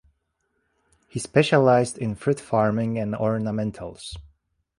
[1.09, 4.17] He specialized in fruit farming and ornamentals.